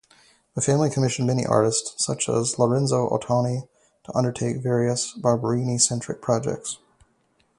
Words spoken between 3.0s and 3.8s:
Ottoni,